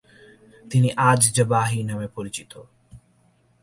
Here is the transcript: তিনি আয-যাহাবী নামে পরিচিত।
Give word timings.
তিনি 0.71 0.89
আয-যাহাবী 0.95 1.83
নামে 1.83 2.07
পরিচিত। 2.07 2.51